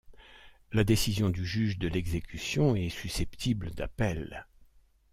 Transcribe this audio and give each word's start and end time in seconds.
La 0.71 0.83
décision 0.83 1.29
du 1.29 1.45
juge 1.45 1.77
de 1.77 1.87
l'exécution 1.87 2.75
est 2.75 2.89
susceptible 2.89 3.69
d'appel. 3.69 4.47